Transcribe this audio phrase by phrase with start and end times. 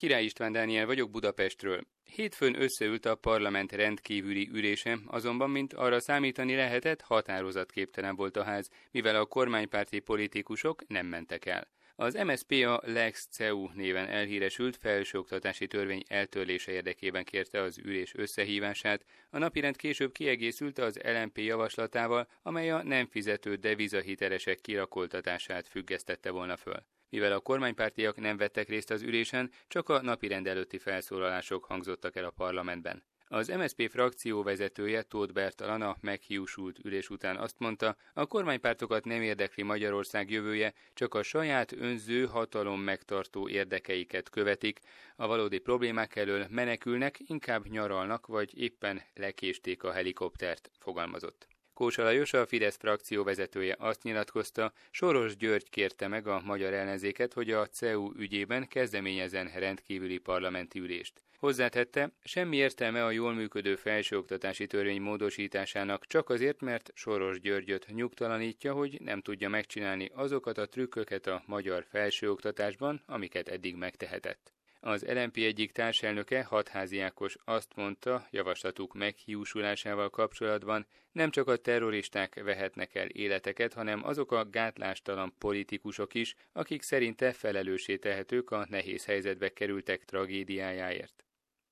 [0.00, 1.80] Király István Dániel vagyok Budapestről.
[2.04, 8.68] Hétfőn összeült a parlament rendkívüli ülése, azonban, mint arra számítani lehetett, határozatképtelen volt a ház,
[8.90, 11.68] mivel a kormánypárti politikusok nem mentek el.
[11.94, 19.04] Az MSP a Lex CEU néven elhíresült felsőoktatási törvény eltörlése érdekében kérte az ülés összehívását,
[19.30, 26.56] a napirend később kiegészült az LMP javaslatával, amely a nem fizető devizahitelesek kirakoltatását függesztette volna
[26.56, 26.84] föl.
[27.10, 32.24] Mivel a kormánypártiak nem vettek részt az ülésen, csak a napirend előtti felszólalások hangzottak el
[32.24, 33.02] a parlamentben.
[33.32, 39.22] Az MSZP frakció vezetője Tóth Bertalan a meghiúsult ülés után azt mondta, a kormánypártokat nem
[39.22, 44.78] érdekli Magyarország jövője, csak a saját önző hatalom megtartó érdekeiket követik,
[45.16, 51.46] a valódi problémák elől menekülnek, inkább nyaralnak, vagy éppen lekésték a helikoptert, fogalmazott.
[51.80, 57.32] Kósa Lajos, a Fidesz frakció vezetője azt nyilatkozta, Soros György kérte meg a magyar ellenzéket,
[57.32, 61.12] hogy a CEU ügyében kezdeményezen rendkívüli parlamenti ülést.
[61.38, 68.72] Hozzátette, semmi értelme a jól működő felsőoktatási törvény módosításának csak azért, mert Soros Györgyöt nyugtalanítja,
[68.72, 74.52] hogy nem tudja megcsinálni azokat a trükköket a magyar felsőoktatásban, amiket eddig megtehetett.
[74.82, 82.42] Az LNP egyik társelnöke, Hatházi Ákos azt mondta javaslatuk meghiúsulásával kapcsolatban, nem csak a terroristák
[82.42, 89.04] vehetnek el életeket, hanem azok a gátlástalan politikusok is, akik szerinte felelőssé tehetők a nehéz
[89.04, 91.24] helyzetbe kerültek tragédiájáért.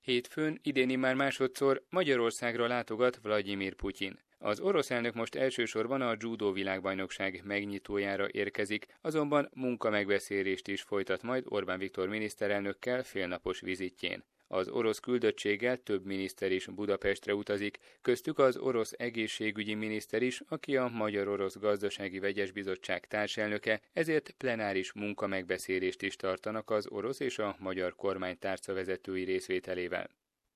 [0.00, 4.18] Hétfőn, idéni már másodszor Magyarországra látogat Vladimir Putyin.
[4.42, 11.44] Az orosz elnök most elsősorban a judó világbajnokság megnyitójára érkezik, azonban munkamegbeszélést is folytat majd
[11.48, 14.24] Orbán Viktor miniszterelnökkel félnapos vizitjén.
[14.46, 20.76] Az orosz küldöttséggel több miniszter is Budapestre utazik, köztük az orosz egészségügyi miniszter is, aki
[20.76, 27.56] a Magyar-Orosz Gazdasági Vegyes Bizottság társelnöke, ezért plenáris munkamegbeszélést is tartanak az orosz és a
[27.58, 30.10] magyar kormány tárcavezetői részvételével.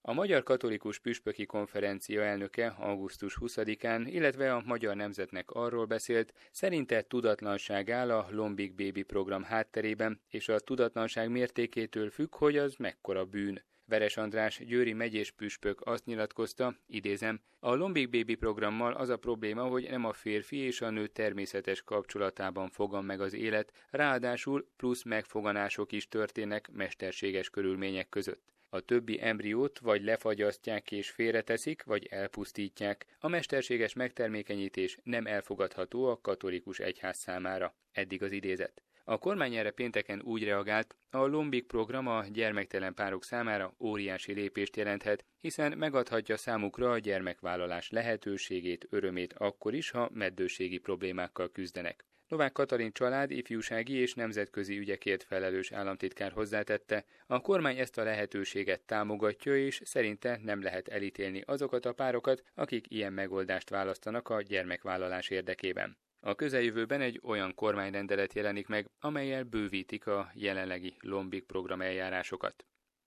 [0.06, 7.02] A Magyar Katolikus Püspöki Konferencia elnöke augusztus 20-án, illetve a Magyar Nemzetnek arról beszélt, szerinte
[7.02, 13.24] tudatlanság áll a Lombik Baby program hátterében, és a tudatlanság mértékétől függ, hogy az mekkora
[13.24, 13.62] bűn.
[13.84, 19.62] Veres András Győri megyés püspök azt nyilatkozta, idézem, a Lombik Baby programmal az a probléma,
[19.62, 25.02] hogy nem a férfi és a nő természetes kapcsolatában fogan meg az élet, ráadásul plusz
[25.02, 28.53] megfoganások is történnek mesterséges körülmények között.
[28.74, 33.06] A többi embriót vagy lefagyasztják és félreteszik, vagy elpusztítják.
[33.18, 37.74] A mesterséges megtermékenyítés nem elfogadható a katolikus egyház számára.
[37.92, 38.82] Eddig az idézet.
[39.04, 44.76] A kormány erre pénteken úgy reagált, a Lombik program a gyermektelen párok számára óriási lépést
[44.76, 52.04] jelenthet, hiszen megadhatja számukra a gyermekvállalás lehetőségét, örömét akkor is, ha meddőségi problémákkal küzdenek.
[52.34, 58.80] Novák Katalin család, ifjúsági és nemzetközi ügyekért felelős államtitkár hozzátette, a kormány ezt a lehetőséget
[58.80, 65.28] támogatja, és szerinte nem lehet elítélni azokat a párokat, akik ilyen megoldást választanak a gyermekvállalás
[65.28, 65.96] érdekében.
[66.20, 72.64] A közeljövőben egy olyan kormányrendelet jelenik meg, amelyel bővítik a jelenlegi Lombik program eljárásokat.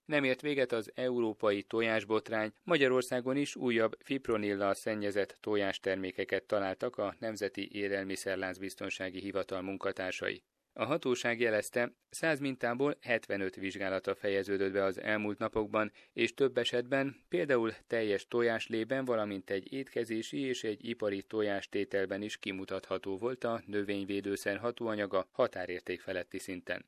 [0.08, 7.68] Nem ért véget az európai tojásbotrány, Magyarországon is újabb fipronillal szennyezett tojástermékeket találtak a Nemzeti
[7.72, 10.42] Élelmiszerláncbiztonsági Hivatal munkatársai.
[10.72, 17.16] A hatóság jelezte, 100 mintából 75 vizsgálata fejeződött be az elmúlt napokban, és több esetben,
[17.28, 24.58] például teljes tojáslében, valamint egy étkezési és egy ipari tojástételben is kimutatható volt a növényvédőszer
[24.58, 26.84] hatóanyaga határérték feletti szinten.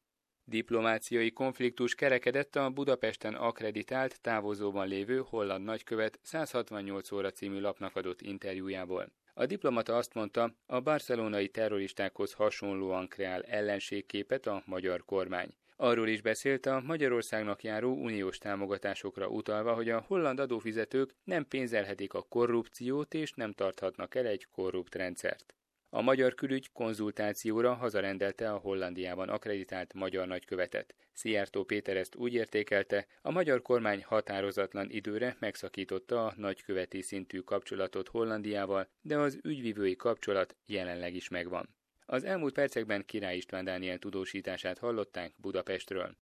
[0.50, 8.20] Diplomáciai konfliktus kerekedett a Budapesten akreditált távozóban lévő holland nagykövet 168 óra című lapnak adott
[8.20, 9.12] interjújából.
[9.34, 15.54] A diplomata azt mondta, a barcelonai terroristákhoz hasonlóan kreál ellenségképet a magyar kormány.
[15.76, 22.14] Arról is beszélt a Magyarországnak járó uniós támogatásokra utalva, hogy a holland adófizetők nem pénzelhetik
[22.14, 25.54] a korrupciót és nem tarthatnak el egy korrupt rendszert.
[25.92, 30.94] A magyar külügy konzultációra hazarendelte a Hollandiában akreditált magyar nagykövetet.
[31.12, 38.08] Szijjártó Péter ezt úgy értékelte, a magyar kormány határozatlan időre megszakította a nagyköveti szintű kapcsolatot
[38.08, 41.68] Hollandiával, de az ügyvivői kapcsolat jelenleg is megvan.
[42.06, 46.16] Az elmúlt percekben Király István Dániel tudósítását hallották Budapestről.